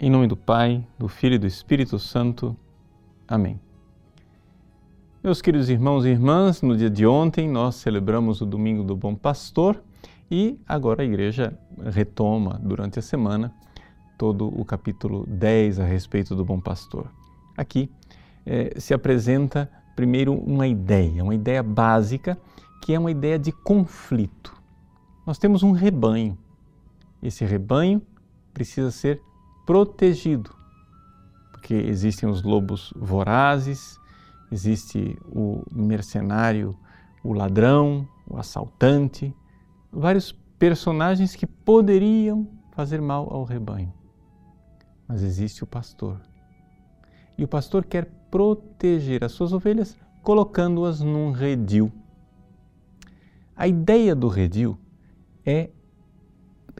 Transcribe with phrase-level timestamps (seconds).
[0.00, 2.56] Em nome do Pai, do Filho e do Espírito Santo.
[3.26, 3.58] Amém.
[5.24, 9.16] Meus queridos irmãos e irmãs, no dia de ontem nós celebramos o Domingo do Bom
[9.16, 9.82] Pastor
[10.30, 13.52] e agora a igreja retoma durante a semana
[14.16, 17.10] todo o capítulo 10 a respeito do Bom Pastor.
[17.56, 17.90] Aqui
[18.46, 22.38] eh, se apresenta primeiro uma ideia, uma ideia básica,
[22.82, 24.54] que é uma ideia de conflito.
[25.26, 26.38] Nós temos um rebanho.
[27.20, 28.00] Esse rebanho
[28.54, 29.20] precisa ser
[29.68, 30.50] protegido,
[31.52, 34.00] porque existem os lobos vorazes,
[34.50, 36.74] existe o mercenário,
[37.22, 39.36] o ladrão, o assaltante,
[39.92, 43.92] vários personagens que poderiam fazer mal ao rebanho.
[45.06, 46.18] Mas existe o pastor.
[47.36, 51.92] E o pastor quer proteger as suas ovelhas colocando-as num redil.
[53.54, 54.78] A ideia do redil
[55.44, 55.68] é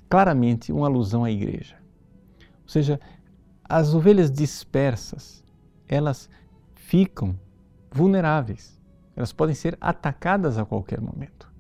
[0.08, 1.76] claramente uma alusão à igreja.
[2.68, 3.00] Ou seja,
[3.64, 5.42] as ovelhas dispersas,
[5.88, 6.28] elas
[6.74, 7.34] ficam
[7.90, 8.78] vulneráveis.
[9.16, 11.50] Elas podem ser atacadas a qualquer momento.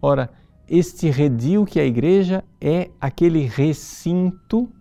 [0.00, 0.30] Ora,
[0.68, 4.72] este redil que é a igreja é aquele recinto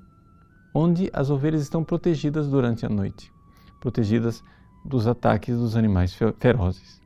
[0.75, 3.33] onde as ovelhas estão protegidas durante a noite,
[3.81, 4.43] protegidas
[4.85, 7.01] dos ataques dos animais ferozes.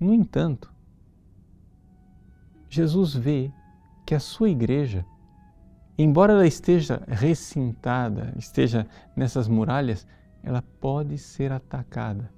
[0.00, 0.72] No entanto,
[2.68, 3.52] Jesus vê
[4.04, 5.06] que a sua igreja
[5.98, 10.06] embora ela esteja recintada, esteja nessas muralhas,
[10.42, 12.30] ela pode ser atacada.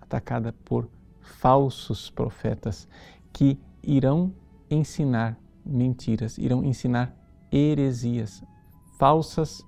[0.00, 0.88] Atacada por
[1.20, 2.86] falsos profetas
[3.32, 4.34] que irão
[4.70, 7.14] ensinar mentiras, irão ensinar
[7.50, 8.42] heresias,
[8.98, 9.64] falsas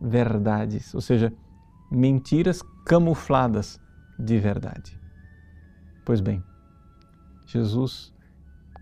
[0.00, 1.32] verdades, ou seja,
[1.90, 3.80] mentiras camufladas
[4.18, 4.98] de verdade.
[6.04, 6.42] Pois bem,
[7.46, 8.14] Jesus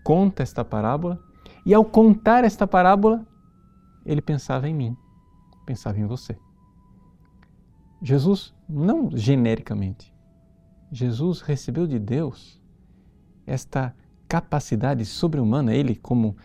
[0.03, 1.26] conta esta parábola
[1.67, 3.27] e ao contar esta parábola,
[4.05, 4.95] ele pensava em mim,
[5.65, 6.37] pensava em você.
[8.01, 10.15] Jesus, não genericamente,
[10.89, 12.57] Jesus recebeu de Deus
[13.45, 13.93] esta
[14.29, 16.37] capacidade sobre-humana, ele, como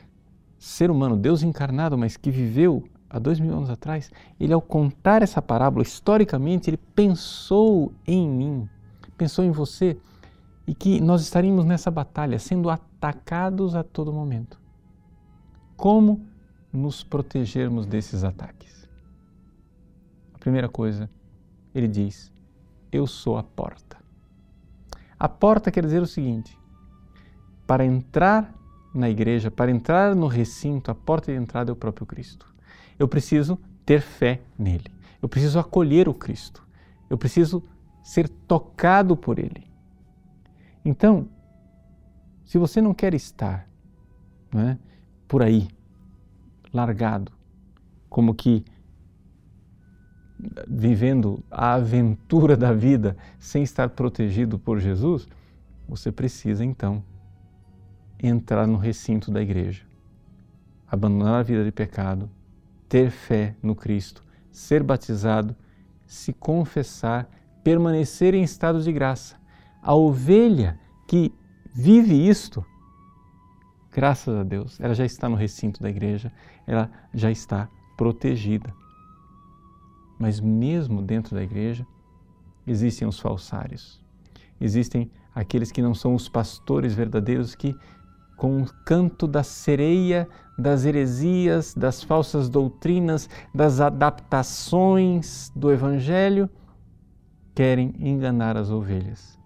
[0.59, 4.11] ser humano, Deus encarnado, mas que viveu há dois mil anos atrás,
[4.41, 8.69] ele, ao contar essa parábola, historicamente, ele pensou em mim,
[9.17, 9.97] pensou em você
[10.67, 14.62] e que nós estaríamos nessa batalha, sendo atacados a todo momento.
[15.77, 16.27] Como
[16.73, 18.89] nos protegermos desses ataques?
[20.35, 21.11] A primeira coisa,
[21.75, 22.33] ele diz:
[22.91, 23.97] Eu sou a porta.
[25.19, 26.59] A porta quer dizer o seguinte:
[27.67, 28.53] para entrar
[28.95, 32.53] na igreja, para entrar no recinto, a porta de entrada é o próprio Cristo.
[32.99, 34.91] Eu preciso ter fé nele.
[35.21, 36.67] Eu preciso acolher o Cristo.
[37.09, 37.63] Eu preciso
[38.03, 39.71] ser tocado por ele.
[40.85, 41.29] Então,
[42.45, 43.69] se você não quer estar
[44.53, 44.79] não é,
[45.27, 45.69] por aí,
[46.73, 47.33] largado,
[48.09, 48.65] como que
[50.67, 55.29] vivendo a aventura da vida sem estar protegido por Jesus,
[55.89, 57.05] você precisa então
[58.21, 59.85] entrar no recinto da igreja,
[60.91, 62.29] abandonar a vida de pecado,
[62.89, 65.57] ter fé no Cristo, ser batizado,
[66.07, 67.29] se confessar,
[67.65, 69.37] permanecer em estado de graça.
[69.81, 70.79] A ovelha
[71.09, 71.33] que
[71.75, 72.65] vive isto
[73.93, 76.33] graças a Deus, ela já está no recinto da igreja,
[76.67, 78.75] ela já está protegida.
[80.19, 81.87] Mas mesmo dentro da igreja,
[82.67, 84.03] existem os falsários.
[84.61, 87.77] Existem aqueles que não são os pastores verdadeiros que,
[88.37, 90.29] com o canto da sereia,
[90.59, 96.49] das heresias, das falsas doutrinas, das adaptações do Evangelho,
[97.55, 99.39] querem enganar as ovelhas.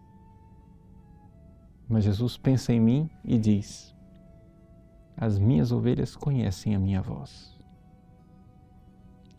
[1.89, 3.96] Mas Jesus pensa em mim e diz:
[5.17, 7.57] as minhas ovelhas conhecem a minha voz.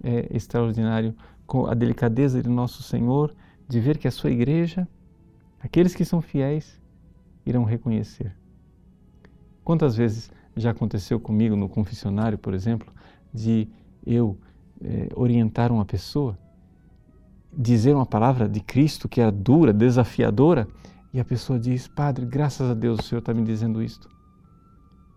[0.03, 1.15] É extraordinário
[1.67, 3.33] a delicadeza de nosso Senhor
[3.67, 4.87] de ver que a sua igreja,
[5.59, 6.81] aqueles que são fiéis,
[7.45, 8.35] irão reconhecer.
[9.63, 12.91] Quantas vezes já aconteceu comigo no confessionário, por exemplo,
[13.33, 13.69] de
[14.05, 14.37] eu
[14.81, 16.37] é, orientar uma pessoa,
[17.51, 20.67] dizer uma palavra de Cristo que é dura, desafiadora,
[21.13, 24.09] e a pessoa diz: Padre, graças a Deus o Senhor está me dizendo isto.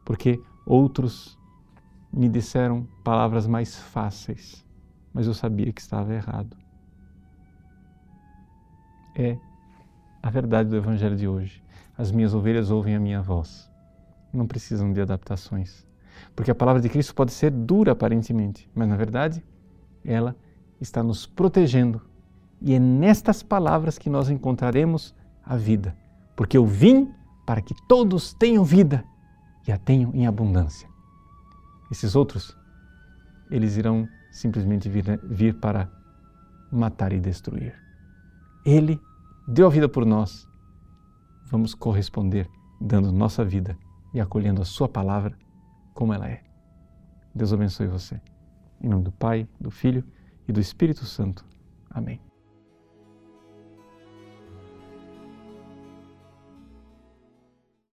[0.04, 0.40] Porque
[0.70, 1.37] Outros
[2.12, 4.64] me disseram palavras mais fáceis,
[5.12, 6.56] mas eu sabia que estava errado.
[9.17, 9.37] É
[10.22, 11.61] a verdade do Evangelho de hoje.
[11.99, 13.69] As minhas ovelhas ouvem a minha voz.
[14.32, 15.84] Não precisam de adaptações.
[16.37, 19.43] Porque a palavra de Cristo pode ser dura aparentemente, mas na verdade
[20.05, 20.37] ela
[20.81, 22.00] está nos protegendo.
[22.62, 25.96] E é nestas palavras que nós encontraremos a vida.
[26.37, 27.12] Porque eu vim
[27.44, 29.05] para que todos tenham vida
[29.66, 30.88] e a tenham em abundância.
[31.90, 32.56] Esses outros,
[33.50, 35.90] eles irão simplesmente vir, vir para
[36.70, 37.74] matar e destruir.
[38.64, 39.00] Ele
[39.46, 40.48] deu a vida por nós.
[41.46, 42.48] Vamos corresponder
[42.80, 43.76] dando nossa vida
[44.14, 45.36] e acolhendo a Sua palavra
[45.92, 46.42] como ela é.
[47.34, 48.20] Deus abençoe você.
[48.80, 50.04] Em nome do Pai, do Filho
[50.48, 51.44] e do Espírito Santo.
[51.90, 52.29] Amém.